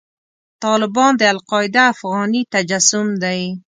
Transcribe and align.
طالبان 0.63 1.11
د 1.17 1.21
القاعده 1.33 1.83
افغاني 1.93 2.41
تجسم 2.53 3.07
دی. 3.23 3.41